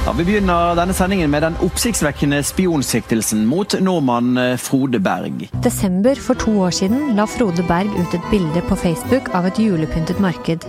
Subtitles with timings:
[0.00, 5.42] Ja, vi begynner denne sendingen med den oppsiktsvekkende spionsiktelsen mot nordmann eh, Frode Berg.
[5.60, 9.60] Desember for to år siden la Frode Berg ut et bilde på Facebook av et
[9.60, 10.64] julepyntet marked.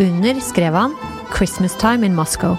[0.00, 0.96] Under skrev han
[1.28, 2.56] 'Christmas time in Moscow'.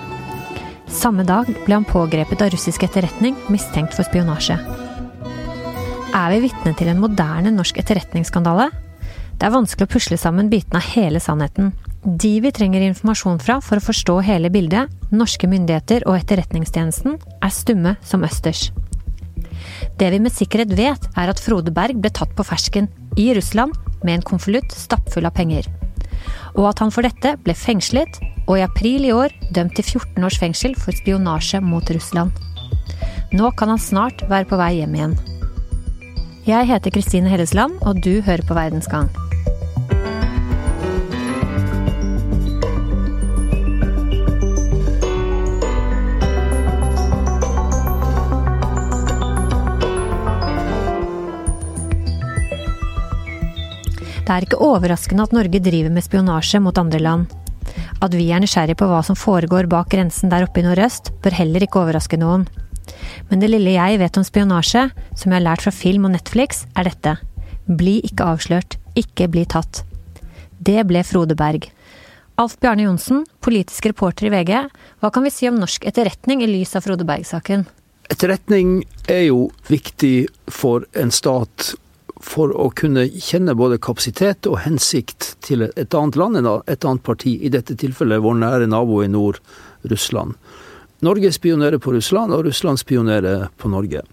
[0.88, 4.62] Samme dag ble han pågrepet av russisk etterretning, mistenkt for spionasje.
[6.14, 8.70] Er vi vitne til en moderne norsk etterretningsskandale?
[9.40, 11.74] Det er vanskelig å pusle sammen bitene av hele sannheten.
[12.04, 17.52] De vi trenger informasjon fra for å forstå hele bildet, norske myndigheter og Etterretningstjenesten, er
[17.52, 18.70] stumme som østers.
[20.00, 22.88] Det vi med sikkerhet vet, er at Frode Berg ble tatt på fersken
[23.20, 25.68] i Russland med en konvolutt stappfull av penger.
[26.56, 30.24] Og at han for dette ble fengslet, og i april i år dømt til 14
[30.24, 32.32] års fengsel for spionasje mot Russland.
[33.36, 35.18] Nå kan han snart være på vei hjem igjen.
[36.48, 39.12] Jeg heter Kristine Hellesland, og du hører på Verdensgang.
[54.30, 57.32] Det er ikke overraskende at Norge driver med spionasje mot andre land.
[57.98, 61.34] At vi er nysgjerrig på hva som foregår bak grensen der oppe i nordøst, bør
[61.34, 62.44] heller ikke overraske noen.
[63.32, 64.86] Men det lille jeg vet om spionasje,
[65.18, 67.16] som jeg har lært fra film og Netflix, er dette.
[67.66, 69.82] Bli ikke avslørt, ikke bli tatt.
[70.62, 71.66] Det ble Frode Berg.
[72.38, 74.56] Alf Bjarne Johnsen, politisk reporter i VG,
[75.02, 77.66] hva kan vi si om norsk etterretning i lys av Frode Berg-saken?
[78.14, 81.74] Etterretning er jo viktig for en stat
[82.20, 87.38] for å kunne kjenne både kapasitet og hensikt til et annet land et annet parti,
[87.42, 89.40] i dette tilfellet vår nære nabo i nord,
[89.88, 90.36] Russland.
[91.00, 94.04] Norge spionerer på Russland, og Russland spionerer på Norge.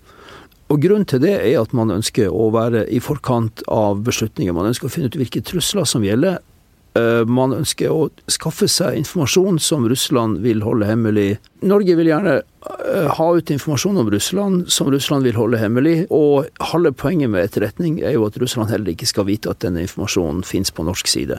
[0.70, 4.54] Og Grunnen til det er at man ønsker å være i forkant av beslutninger.
[4.54, 6.38] Man ønsker å finne ut hvilke trusler som gjelder.
[6.96, 11.36] Eh, man ønsker å skaffe seg informasjon som Russland vil holde hemmelig.
[11.66, 12.40] Norge vil gjerne
[12.94, 16.06] Eh, ha ut informasjon om Russland som Russland vil holde hemmelig.
[16.10, 19.84] Og halve poenget med etterretning er jo at Russland heller ikke skal vite at denne
[19.86, 21.38] informasjonen finnes på norsk side.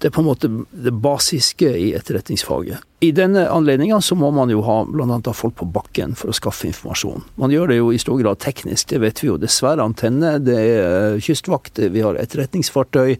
[0.00, 2.80] Det er på en måte det basiske i etterretningsfaget.
[3.04, 5.18] I denne anledninga så må man jo ha bl.a.
[5.36, 7.26] folk på bakken for å skaffe informasjon.
[7.40, 9.36] Man gjør det jo i stor grad teknisk, det vet vi jo.
[9.40, 13.14] Det er svære antenner, det er eh, kystvakt, vi har etterretningsfartøy,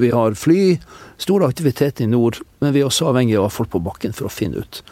[0.00, 0.62] vi har fly.
[1.20, 4.32] Stor aktivitet i nord, men vi er også avhengig av folk på bakken for å
[4.32, 4.82] finne ut.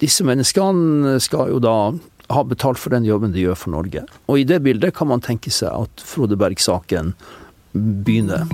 [0.00, 1.76] Disse menneskene skal jo da
[2.32, 4.08] ha betalt for den jobben de gjør for Norge.
[4.24, 7.12] Og i det bildet kan man tenke seg at Frode Berg-saken
[7.76, 8.48] begynner.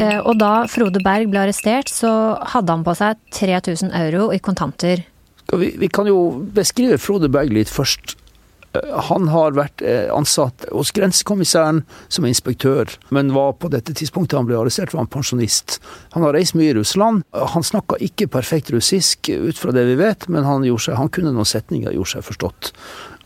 [0.00, 4.40] Eh, og da Frode Berg ble arrestert, så hadde han på seg 3000 euro i
[4.42, 5.04] kontanter.
[5.54, 6.18] Vi, vi kan jo
[6.56, 8.16] beskrive Frode Berg litt først.
[9.08, 14.48] Han har vært eh, ansatt hos grensekommissæren som inspektør, men var på dette tidspunktet han
[14.48, 15.78] ble arrestert, var han pensjonist.
[16.16, 17.22] Han har reist mye i Russland.
[17.54, 21.34] Han snakka ikke perfekt russisk ut fra det vi vet, men han, seg, han kunne
[21.34, 22.72] noen setninger, gjorde seg forstått.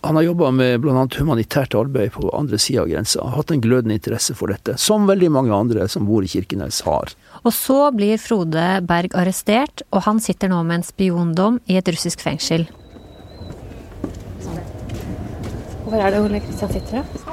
[0.00, 1.06] Han har jobba med bl.a.
[1.19, 3.25] humanitært arbeid på andre sida av grensa.
[3.34, 7.10] Hatt en glødende interesse for dette, som veldig mange andre som bor i Kirkenes har.
[7.42, 11.91] Og så blir Frode Berg arrestert, og han sitter nå med en spiondom i et
[11.91, 12.69] russisk fengsel.
[15.88, 17.28] Hvor er det Ole Kristian sitter, da?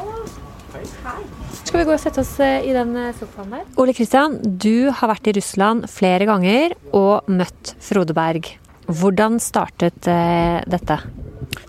[1.66, 3.66] Skal vi gå og sette oss eh, i den eh, sofaen der?
[3.82, 8.48] Ole Kristian, du har vært i Russland flere ganger og møtt Frode Berg.
[8.86, 11.00] Hvordan startet eh, dette?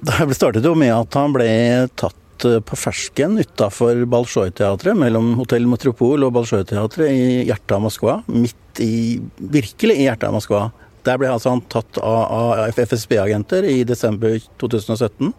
[0.07, 1.49] Det startet jo med at han ble
[1.99, 8.19] tatt på fersken utafor Balsjoj-teatret, mellom Hotell Metropol og Balsjoj-teatret i hjertet av Moskva.
[8.29, 10.67] Midt i Virkelig i hjertet av Moskva.
[11.07, 15.33] Der ble altså han tatt av, av FSB-agenter i desember 2017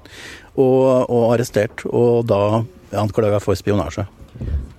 [0.57, 1.85] og, og arrestert.
[1.88, 2.63] Og da
[2.97, 4.07] anklaga for spionasje.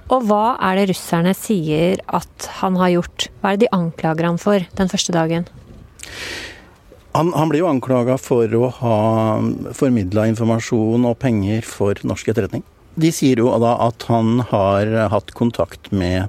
[0.09, 3.29] Og hva er det russerne sier at han har gjort?
[3.41, 5.49] Hva er det de anklager han for den første dagen?
[7.17, 8.97] Han, han blir jo anklaga for å ha
[9.77, 12.65] formidla informasjon og penger for norsk etterretning.
[12.99, 16.29] De sier jo da at han har hatt kontakt med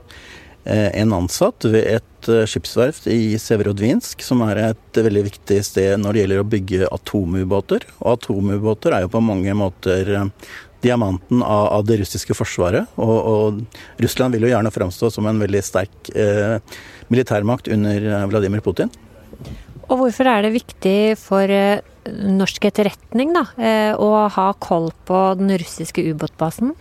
[0.69, 6.15] en ansatt ved et eh, skipsverft i Severodvinsk, som er et veldig viktig sted når
[6.15, 7.85] det gjelder å bygge atomubåter.
[7.99, 10.49] Og atomubåter er jo på mange måter eh,
[10.83, 12.87] diamanten av, det russiske forsvaret.
[13.01, 16.59] Og, og, Russland vil jo gjerne framstå som en veldig sterk eh,
[17.11, 18.91] militærmakt under Vladimir Putin.
[19.89, 21.49] Og hvorfor er det viktig for
[22.05, 23.41] norsk etterretning da,
[23.97, 26.75] å ha koll på den russiske ubåtbasen?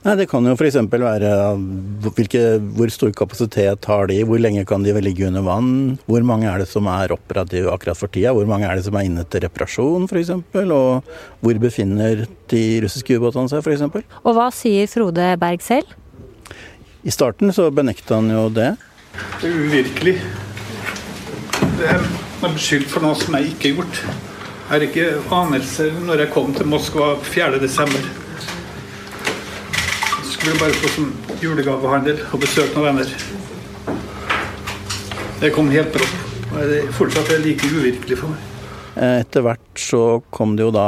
[0.00, 0.78] Nei, Det kan jo f.eks.
[0.88, 1.32] være
[2.16, 2.42] hvilke,
[2.76, 6.62] hvor stor kapasitet har de, hvor lenge kan de ligge under vann, hvor mange er
[6.62, 9.44] det som er operative akkurat for tida, hvor mange er det som er inne til
[9.44, 10.32] reparasjon f.eks.,
[10.64, 11.12] og
[11.44, 13.84] hvor befinner de russiske ubåtene seg f.eks.
[14.24, 15.92] Og hva sier Frode Berg selv?
[17.04, 18.72] I starten så benekta han jo det.
[19.40, 20.16] Det er uvirkelig.
[21.80, 22.02] Det er
[22.46, 24.00] er beskyldt for noe som jeg ikke har gjort.
[24.00, 28.19] Jeg har ikke anelse når jeg kom til Moskva 4.12.
[30.40, 31.08] Skulle bare på som
[31.42, 33.10] julegavehandel og besøke noen venner.
[35.40, 36.14] Det kom helt brått.
[36.96, 38.46] Fortsatt Det er det like uvirkelig for meg.
[39.04, 40.00] Etter hvert så
[40.32, 40.86] kom det jo da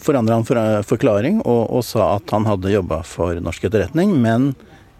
[0.00, 0.60] Forandra han for,
[0.92, 4.52] forklaring og, og, sa at han hadde jobba for norsk etterretning, men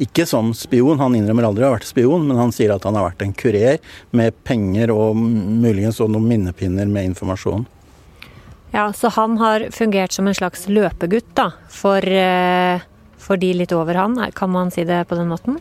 [0.02, 0.96] ikke som spion.
[1.05, 3.37] Han innrømmer aldri å ha vært spion, men han sier at han har vært en
[3.37, 3.78] kurer
[4.17, 7.69] med penger og muligens og noen minnepinner med informasjon.
[8.73, 12.81] Ja, Så han har fungert som en slags løpegutt da, for, eh,
[13.19, 15.59] for de litt over han, kan man si det på den måten?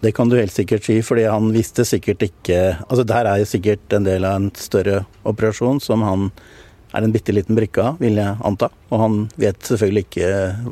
[0.00, 3.40] Det kan du helt sikkert si, fordi han visste sikkert ikke Altså, det her er
[3.40, 6.28] jo sikkert en del av en større operasjon som han
[6.96, 8.70] er en bitte liten brikke av, vil jeg anta.
[8.88, 10.28] Og han vet selvfølgelig ikke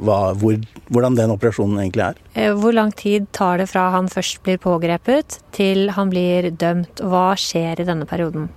[0.07, 0.57] hva, hvor,
[0.89, 2.23] hvordan den operasjonen egentlig er.
[2.33, 7.05] Eh, hvor lang tid tar det fra han først blir pågrepet, til han blir dømt?
[7.05, 8.49] Hva skjer i denne perioden?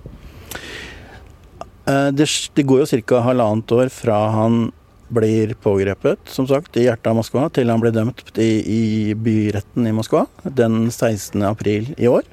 [1.90, 3.22] Eh, det, det går jo ca.
[3.28, 4.70] halvannet år fra han
[5.10, 8.82] blir pågrepet, som sagt, i hjertet av Moskva, til han blir dømt i, i
[9.18, 11.42] byretten i Moskva den 16.
[11.46, 12.26] april i år.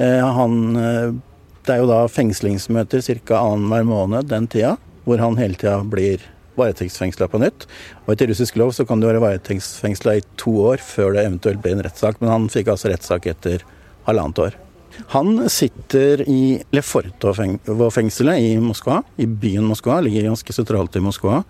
[0.00, 1.22] Eh, han
[1.66, 3.40] det er jo da fengslingsmøter ca.
[3.40, 6.22] annenhver måned den tida, hvor han hele tida blir
[6.56, 7.66] varetektsfengsla på nytt.
[8.04, 11.62] Og etter russisk lov så kan du være varetektsfengsla i to år før det eventuelt
[11.64, 13.66] blir en rettssak, men han fikk altså rettssak etter
[14.06, 14.56] halvannet år.
[15.14, 21.42] Han sitter i Lefortov-fengselet i Moskva, i byen Moskva, ligger ganske sentralt i Moskva.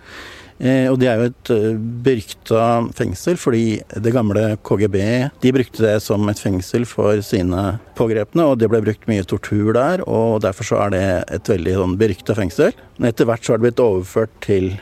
[0.56, 2.60] Eh, og det er jo et uh, berykta
[2.96, 4.96] fengsel, fordi det gamle KGB
[5.42, 9.74] de brukte det som et fengsel for sine pågrepne, og det ble brukt mye tortur
[9.76, 11.06] der, og derfor så er det
[11.36, 12.72] et veldig sånn berykta fengsel.
[12.96, 14.72] Men etter hvert så har det blitt overført til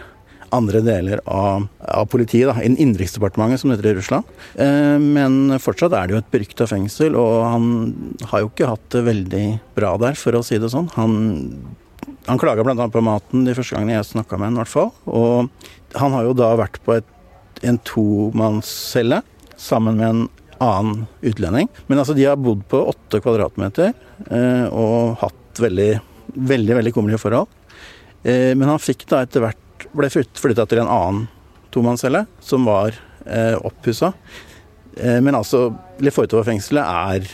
[0.54, 4.34] andre deler av, av politiet, da, innen Innenriksdepartementet, som heter i Russland.
[4.60, 7.70] Eh, men fortsatt er det jo et berykta fengsel, og han
[8.30, 9.46] har jo ikke hatt det veldig
[9.76, 10.90] bra der, for å si det sånn.
[10.98, 11.16] Han
[12.26, 12.86] han klaga bl.a.
[12.88, 14.90] på maten de første gangene jeg snakka med han, i hvert fall.
[15.04, 17.10] Og han har jo da vært på et,
[17.64, 19.20] en tomannscelle
[19.60, 20.22] sammen med en
[20.64, 21.68] annen utlending.
[21.88, 25.90] Men altså, de har bodd på åtte kvadratmeter eh, og hatt veldig,
[26.34, 27.52] veldig, veldig kummerlige forhold.
[28.24, 29.60] Eh, men han fikk da etter hvert
[29.92, 31.24] ble flytta til en annen
[31.74, 32.94] tomannscelle, som var
[33.26, 34.12] eh, oppussa.
[34.96, 35.68] Eh, men altså,
[36.02, 37.32] Lefortova-fengselet er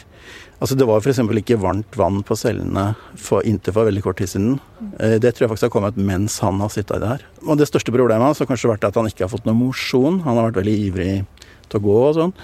[0.60, 1.22] Altså Det var f.eks.
[1.40, 4.58] ikke varmt vann på cellene for, inntil for veldig kort tid siden.
[5.00, 7.24] Eh, det tror jeg faktisk har kommet mens han har sittet der.
[7.46, 10.20] Og Det største problemet har kanskje vært at han ikke har fått noe mosjon.
[10.26, 11.14] Han har vært veldig ivrig
[11.72, 12.34] til å gå og sånn.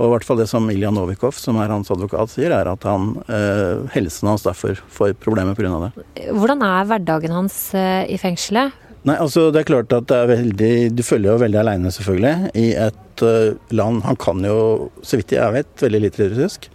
[0.00, 2.86] Og i hvert fall det som Ilja Novikov, som er hans advokat, sier, er at
[2.88, 5.92] han, eh, helsen hans derfor får problemer pga.
[5.94, 6.26] det.
[6.32, 8.72] Hvordan er hverdagen hans eh, i fengselet?
[9.08, 12.50] Nei, altså Det er klart at det er veldig Du følger jo veldig aleine, selvfølgelig,
[12.60, 16.68] i et uh, land Han kan jo, så vidt jeg vet, veldig lite russisk.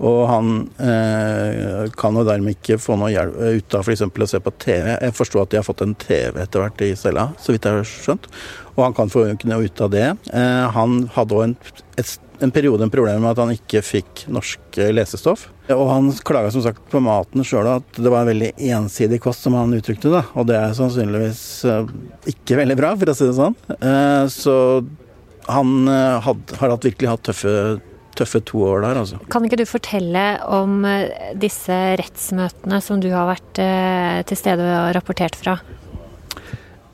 [0.00, 4.06] Og han eh, kan jo dermed ikke få noe hjelp eh, ut av f.eks.
[4.08, 4.86] å se på TV.
[4.94, 7.76] Jeg forstår at de har fått en TV etter hvert i cella, så vidt jeg
[7.76, 8.30] har skjønt.
[8.78, 10.06] Og han kan få noe ut av det.
[10.32, 11.56] Eh, han hadde òg en,
[12.40, 15.48] en, periode en problem med at han ikke fikk norsk lesestoff.
[15.70, 19.44] Og han klaga som sagt på maten sjøl, at det var en veldig ensidig kost,
[19.46, 20.24] som han uttrykte det.
[20.34, 21.92] Og det er sannsynligvis eh,
[22.34, 23.58] ikke veldig bra, for å si det sånn.
[23.76, 24.56] Eh, så
[25.50, 27.54] han eh, had, har hatt, virkelig hatt tøffe
[28.18, 29.20] tøffe to år der, altså.
[29.32, 34.66] Kan ikke du fortelle om eh, disse rettsmøtene som du har vært eh, til stede
[34.66, 35.58] og rapportert fra?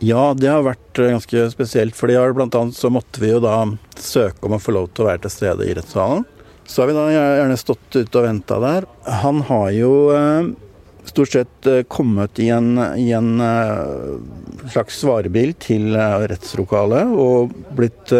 [0.04, 1.96] Ja, det har vært eh, ganske spesielt.
[1.96, 3.64] fordi blant annet så måtte vi jo da
[3.96, 6.26] søke om å få lov til å være til stede i rettssalen.
[6.66, 8.86] Så har vi da gjerne stått ute og venta der.
[9.22, 9.92] Han har jo
[11.06, 13.38] stort sett kommet i en, i en
[14.74, 18.10] slags svarebil til rettslokalet og blitt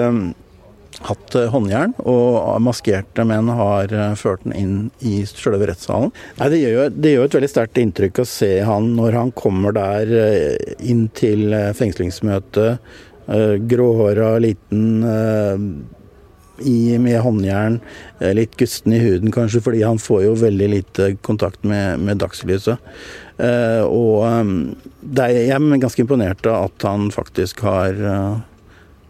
[1.07, 6.13] hatt eh, håndjern, og maskerte menn har eh, ført den inn i selve rettssalen.
[6.41, 9.77] Nei, det, gjør det gjør et veldig sterkt inntrykk å se han når han kommer
[9.77, 13.05] der eh, inn til fengslingsmøtet.
[13.27, 15.01] Gråhåra, liten
[16.63, 17.81] i, med håndjern.
[18.39, 22.79] Litt gusten i huden kanskje, fordi han får jo veldig lite kontakt med, med dagslyset.
[23.83, 27.99] og er, jeg er ganske imponert av at han faktisk har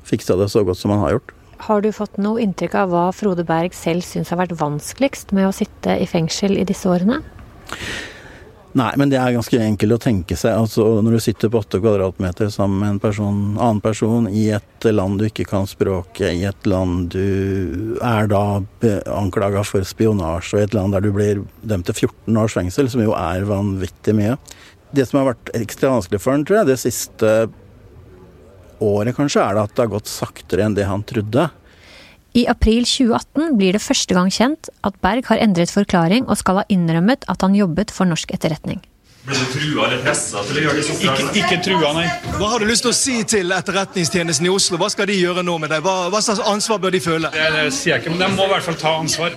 [0.09, 1.36] fiksa det så godt som han har gjort.
[1.65, 5.49] Har du fått noe inntrykk av hva Frode Berg selv syns har vært vanskeligst med
[5.49, 7.23] å sitte i fengsel i disse årene?
[8.77, 10.53] Nei, men det er ganske enkelt å tenke seg.
[10.53, 14.89] Altså, når du sitter på åtte kvadratmeter sammen med en person, annen person i et
[14.91, 18.43] land du ikke kan språket, i et land du er da
[19.17, 22.91] anklaga for spionasje, og i et land der du blir dømt til 14 års fengsel,
[22.93, 24.37] som jo er vanvittig mye.
[24.93, 27.33] Det som har vært ekstra vanskelig for ham, tror jeg, det siste
[28.85, 31.49] året kanskje er det at det har gått saktere enn det han trodde.
[32.37, 36.61] I april 2018 blir det første gang kjent at Berg har endret forklaring og skal
[36.61, 38.83] ha innrømmet at han jobbet for norsk etterretning.
[39.27, 42.05] Blir du trua eller pressa til å gjøre disse Ikke, ikke trua, nei.
[42.37, 44.79] Hva har du lyst til å si til Etterretningstjenesten i Oslo?
[44.79, 45.83] Hva skal de gjøre nå med deg?
[45.83, 47.33] Hva, hva slags ansvar bør de føle?
[47.35, 49.35] Det, det sier jeg ikke, men de må i hvert fall ta ansvar.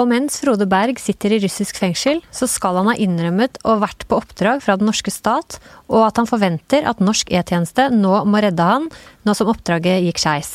[0.00, 4.06] Og mens Frode Berg sitter i russisk fengsel, så skal han ha innrømmet og vært
[4.08, 5.58] på oppdrag fra den norske stat,
[5.92, 8.88] og at han forventer at norsk E-tjeneste nå må redde han,
[9.26, 10.52] nå som oppdraget gikk skeis.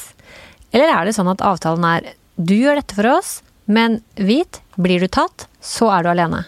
[0.74, 5.02] Eller er det sånn at avtalen er du gjør dette for oss, men vit, blir
[5.02, 6.44] du tatt, så er du alene?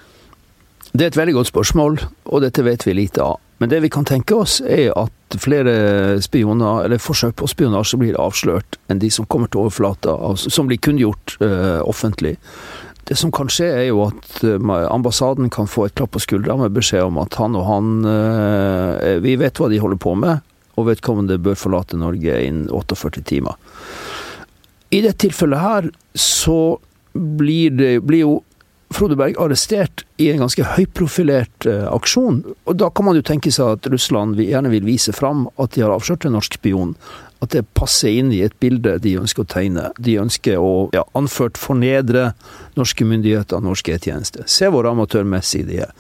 [0.89, 1.98] Det er et veldig godt spørsmål,
[2.29, 3.38] og dette vet vi lite av.
[3.62, 8.17] Men det vi kan tenke oss, er at flere spioner, eller forsøk på spionasje blir
[8.17, 12.38] avslørt enn de som kommer til overflata, som blir kunngjort uh, offentlig.
[13.09, 14.57] Det som kan skje, er jo at uh,
[14.89, 19.19] ambassaden kan få et klapp på skuldra med beskjed om at han og han uh,
[19.21, 20.41] Vi vet hva de holder på med,
[20.79, 23.57] og vedkommende bør forlate Norge innen 48 timer.
[24.89, 26.79] I dette tilfellet her så
[27.13, 28.38] blir, det, blir jo
[28.89, 32.41] Frode Berg arrestert i en ganske høyprofilert uh, aksjon.
[32.65, 35.84] Og da kan man jo tenke seg at Russland gjerne vil vise fram at de
[35.86, 36.96] har avslørt en norsk spion.
[37.39, 39.91] At det passer inn i et bilde de ønsker å tegne.
[40.01, 42.34] De ønsker å ja, anført fornedre
[42.79, 44.48] norske myndigheter og norsk E-tjeneste.
[44.50, 45.93] Se hvor amatørmessige de er.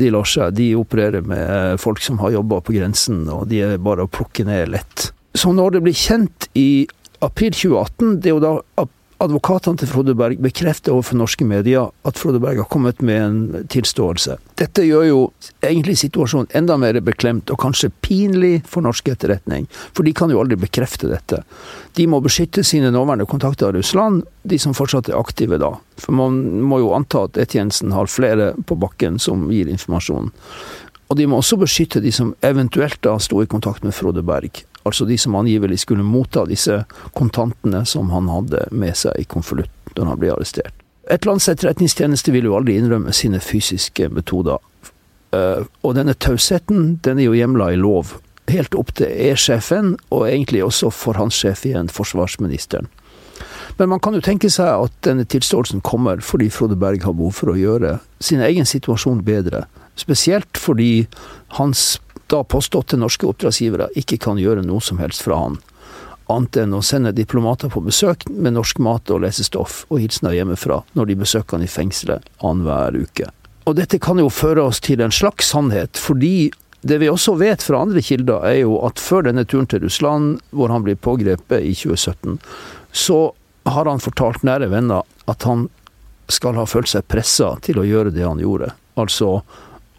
[0.00, 3.60] De lar seg, de opererer med eh, folk som har jobba på grensen, og de
[3.64, 5.10] er bare å plukke ned lett.
[5.36, 6.84] Så når det blir kjent i
[7.22, 8.86] april 2018, det er jo da
[9.22, 13.66] advokatene til Frode Berg bekrefter overfor norske medier at Frode Berg har kommet med en
[13.70, 14.36] tilståelse.
[14.58, 15.20] Dette gjør jo
[15.62, 20.40] egentlig situasjonen enda mer beklemt og kanskje pinlig for norsk etterretning, for de kan jo
[20.42, 21.42] aldri bekrefte dette.
[21.98, 25.74] De må beskytte sine nåværende kontakter av Russland, de som fortsatt er aktive da.
[26.02, 30.32] For man må jo anta at E-tjenesten har flere på bakken som gir informasjon.
[31.12, 34.64] Og de må også beskytte de som eventuelt da sto i kontakt med Frode Berg
[34.84, 36.82] altså de som angivelig skulle motta disse
[37.16, 40.74] kontantene som han hadde med seg i konvolutten da han ble arrestert.
[41.10, 44.62] Et lands etterretningstjeneste vil jo aldri innrømme sine fysiske metoder.
[45.34, 48.16] Eh, og denne tausheten, den er jo hjemla i lov.
[48.50, 52.88] Helt opp til E-sjefen, og egentlig også for hans sjef igjen, forsvarsministeren.
[53.78, 57.38] Men man kan jo tenke seg at denne tilståelsen kommer fordi Frode Berg har behov
[57.38, 59.64] for å gjøre sin egen situasjon bedre.
[59.98, 61.06] Spesielt fordi
[61.58, 62.00] hans
[62.32, 65.58] da påståtte norske oppdragsgivere ikke kan gjøre noe som helst fra han,
[66.32, 70.80] annet enn å sende diplomater på besøk med norsk mat og lesestoff og hilsener hjemmefra
[70.96, 73.28] når de besøker han i fengselet annenhver uke.
[73.68, 76.50] Og dette kan jo føre oss til en slags sannhet, fordi
[76.82, 80.40] det vi også vet fra andre kilder, er jo at før denne turen til Russland,
[80.50, 82.40] hvor han blir pågrepet i 2017,
[82.90, 83.20] så
[83.68, 85.68] har han fortalt nære venner at han
[86.32, 88.72] skal ha følt seg pressa til å gjøre det han gjorde.
[88.98, 89.36] Altså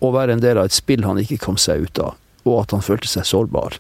[0.04, 2.76] å være en del av et spill han ikke kom seg ut av og at
[2.76, 3.78] han følte seg sårbar.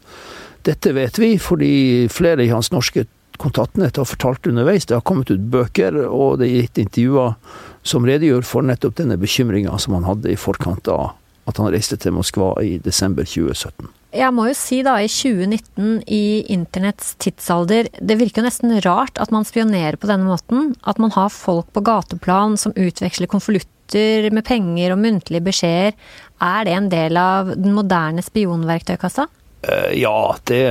[0.64, 1.74] Dette vet vi fordi
[2.12, 3.06] flere i hans norske
[3.42, 4.86] kontaktnett har fortalt underveis.
[4.86, 7.36] Det har kommet ut bøker, og det er gitt intervjuer
[7.84, 11.12] som redegjør for nettopp denne bekymringa som han hadde i forkant av
[11.50, 13.90] at han reiste til Moskva i desember 2017.
[14.14, 19.18] Jeg må jo si da, i 2019, i internetts tidsalder, det virker jo nesten rart
[19.20, 20.76] at man spionerer på denne måten.
[20.86, 25.98] At man har folk på gateplan som utveksler konvolutter med penger og muntlige beskjeder.
[26.42, 29.28] Er det en del av den moderne spionverktøykassa?
[29.68, 30.64] Eh, ja, det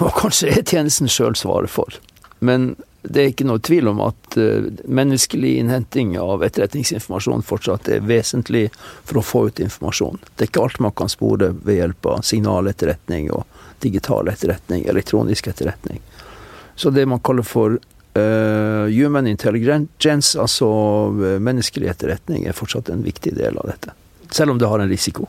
[0.00, 1.98] må kanskje E-tjenesten sjøl svare for.
[2.40, 8.02] Men det er ikke noe tvil om at uh, menneskelig innhenting av etterretningsinformasjon fortsatt er
[8.04, 8.66] vesentlig
[9.08, 10.20] for å få ut informasjon.
[10.34, 13.46] Det er ikke alt man kan spore ved hjelp av signaletterretning og
[13.80, 16.02] digital etterretning, elektronisk etterretning.
[16.76, 17.78] Så det man kaller for
[18.18, 20.68] uh, human intelligence, altså
[21.38, 23.96] menneskelig etterretning, er fortsatt en viktig del av dette
[24.34, 25.28] selv om det har en risiko.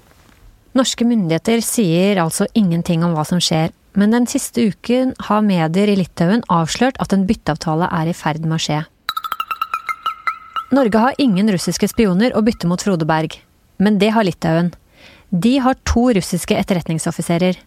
[0.78, 5.92] Norske myndigheter sier altså ingenting om hva som skjer, men den siste uken har medier
[5.92, 8.80] i Litauen avslørt at en bytteavtale er i ferd med å skje.
[10.72, 13.36] Norge har ingen russiske spioner å bytte mot Frode Berg,
[13.84, 14.72] men det har Litauen.
[15.32, 17.60] De har to russiske etterretningsoffiserer.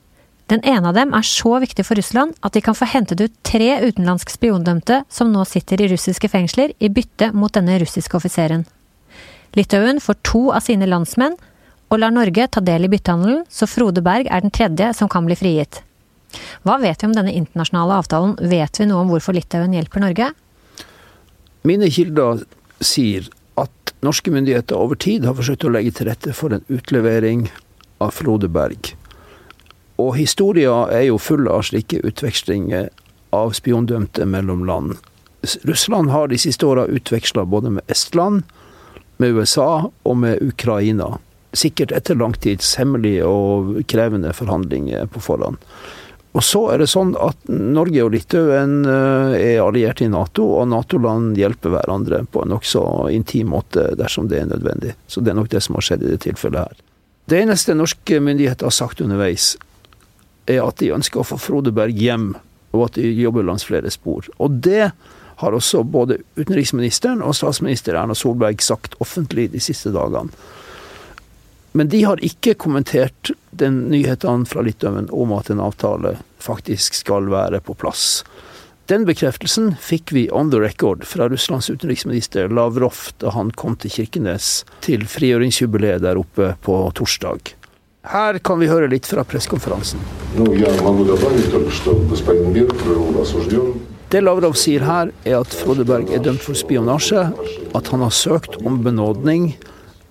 [0.53, 3.37] Den ene av dem er så viktig for Russland at de kan få hentet ut
[3.47, 8.67] tre utenlandske spiondømte som nå sitter i russiske fengsler, i bytte mot denne russiske offiseren.
[9.57, 11.39] Litauen får to av sine landsmenn,
[11.93, 15.25] og lar Norge ta del i byttehandelen, så Frode Berg er den tredje som kan
[15.29, 15.81] bli frigitt.
[16.67, 20.33] Hva vet vi om denne internasjonale avtalen, vet vi noe om hvorfor Litauen hjelper Norge?
[21.65, 22.43] Mine kilder
[22.85, 27.47] sier at norske myndigheter over tid har forsøkt å legge til rette for en utlevering
[28.03, 28.93] av Frode Berg.
[30.03, 32.89] Og historia er jo full av slike utvekslinger
[33.35, 34.97] av spiondømte mellom land.
[35.63, 38.43] Russland har de siste åra utveksla både med Estland,
[39.17, 41.19] med USA og med Ukraina.
[41.55, 45.61] Sikkert etter langtids hemmelige og krevende forhandlinger på forhånd.
[46.35, 50.67] Og så er det sånn at Norge og Litauen eh, er allierte i Nato, og
[50.73, 52.83] Nato-land hjelper hverandre på en nokså
[53.15, 54.97] intim måte dersom det er nødvendig.
[55.07, 56.83] Så det er nok det som har skjedd i det tilfellet her.
[57.31, 59.53] Det eneste norske myndigheter har sagt underveis,
[60.47, 62.35] er at de ønsker å få Frode Berg hjem,
[62.75, 64.27] og at de jobber langs flere spor.
[64.43, 64.91] Og det
[65.41, 70.31] har også både utenriksministeren og statsminister Erna Solberg sagt offentlig de siste dagene.
[71.75, 77.27] Men de har ikke kommentert den nyhetene fra Litauen om at en avtale faktisk skal
[77.33, 78.23] være på plass.
[78.87, 83.91] Den bekreftelsen fikk vi on the record fra Russlands utenriksminister Lavrov da han kom til
[83.91, 87.57] Kirkenes til frigjøringsjubileet der oppe på torsdag.
[88.05, 90.03] Her kan vi høre litt fra pressekonferansen.
[94.13, 97.23] Det Lavrov sier her, er at Frode Berg er dømt for spionasje,
[97.75, 99.55] at han har søkt om benådning,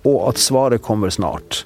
[0.02, 1.62] og at svaret kommer snart.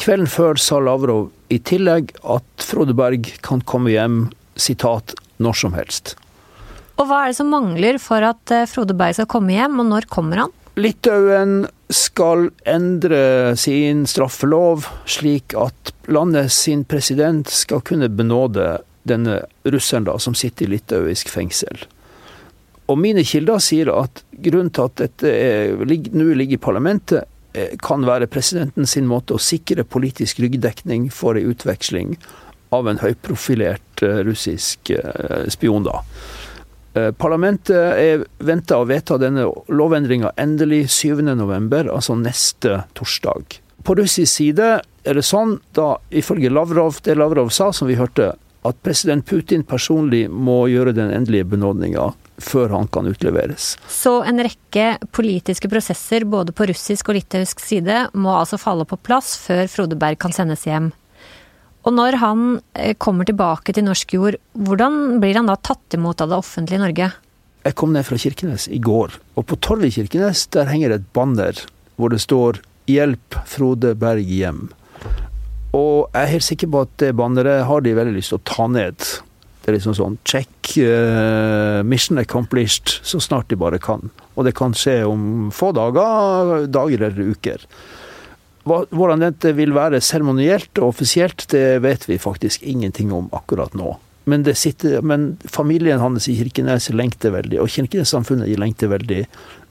[0.00, 4.22] Kvelden før sa Lavrov i tillegg at Frode Berg kan komme hjem
[4.56, 6.14] sitat, når som helst.
[6.96, 9.92] Og hva er det som mangler for at eh, Frode Berg skal komme hjem, og
[9.92, 10.56] når kommer han?
[10.80, 20.06] Litauen skal endre sin straffelov slik at landet sin president skal kunne benåde denne russeren
[20.06, 21.86] da, som sitter i litauisk fengsel.
[22.90, 25.34] Og mine kilder sier at grunnen til at dette
[26.10, 31.38] nå ligger i parlamentet, eh, kan være presidenten sin måte å sikre politisk ryggdekning for
[31.38, 32.16] en utveksling
[32.74, 35.86] av en høyprofilert eh, russisk eh, spion.
[35.86, 36.02] da.
[36.92, 43.60] Parlamentet er venta å vedta denne lovendringa endelig 7.11., altså neste torsdag.
[43.86, 48.32] På russisk side er det sånn, da ifølge Lavrov, det Lavrov sa, som vi hørte,
[48.66, 53.74] at president Putin personlig må gjøre den endelige benådninga før han kan utleveres.
[53.88, 59.00] Så en rekke politiske prosesser både på russisk og litauisk side må altså falle på
[59.00, 60.90] plass før Frode Berg kan sendes hjem.
[61.86, 62.46] Og når han
[62.76, 66.82] eh, kommer tilbake til norsk jord, hvordan blir han da tatt imot av det offentlige
[66.82, 67.10] Norge?
[67.64, 71.08] Jeg kom ned fra Kirkenes i går, og på torvet i Kirkenes der henger et
[71.16, 71.56] banner
[72.00, 74.70] hvor det står 'Hjelp Frode Berg hjem'.
[75.76, 78.46] Og jeg er helt sikker på at det banneret har de veldig lyst til å
[78.48, 78.96] ta ned.
[79.60, 84.10] Det er liksom sånn check, uh, mission accomplished, så snart de bare kan.
[84.34, 87.62] Og det kan skje om få dager, dager eller uker.
[88.68, 93.94] Hvordan dette vil være seremonielt og offisielt, det vet vi faktisk ingenting om akkurat nå.
[94.28, 99.24] Men, sitter, men familien hans i Kirkenes lengter veldig, og Kirkenes-samfunnet lengter veldig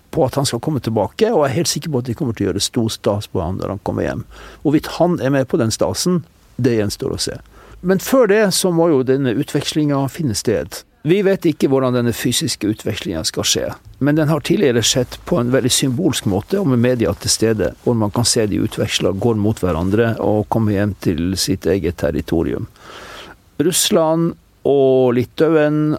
[0.10, 2.48] på at han skal komme tilbake, og er helt sikker på at de kommer til
[2.48, 4.26] å gjøre stor stas på han når han kommer hjem.
[4.64, 6.24] Hvorvidt han er med på den stasen,
[6.58, 7.38] det gjenstår å se.
[7.82, 10.82] Men før det så må jo denne utvekslinga finne sted.
[11.08, 13.68] Vi vet ikke hvordan denne fysiske utvekslinga skal skje,
[14.04, 17.70] men den har tidligere skjedd på en veldig symbolsk måte, og med media til stede,
[17.86, 22.02] hvor man kan se de utveksla går mot hverandre og kommer hjem til sitt eget
[22.04, 22.68] territorium.
[23.64, 24.34] Russland
[24.68, 25.96] og Litauen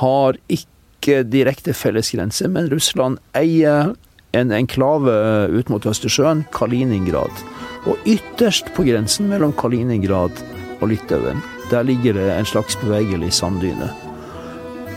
[0.00, 3.94] har ikke direkte felles grense, men Russland eier
[4.36, 5.16] en enklave
[5.56, 7.44] ut mot Østersjøen, Kaliningrad.
[7.88, 10.36] Og ytterst på grensen mellom Kaliningrad
[10.80, 14.03] og Litauen, der ligger det en slags bevegelig sanddyne.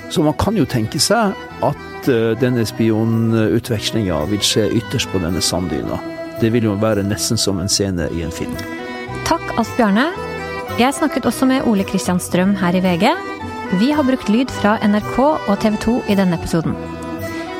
[0.09, 5.43] Så man kan jo tenke seg at eh, denne spionutvekslinga vil skje ytterst på denne
[5.43, 5.99] sanddyna.
[6.41, 8.55] Det vil jo være nesten som en scene i en film.
[9.27, 10.11] Takk, Alf Bjarne.
[10.77, 13.09] Jeg snakket også med Ole Kristian Strøm her i VG,
[13.71, 16.75] vi har brukt lyd fra NRK og TV 2 i denne episoden.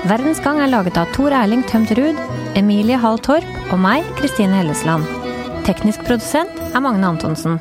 [0.08, 2.22] Verdensgang er laget av Tor Erling Tømt Ruud,
[2.56, 5.04] Emilie Hall Torp og meg, Kristine Hellesland.
[5.68, 7.60] Teknisk produsent er Magne Antonsen.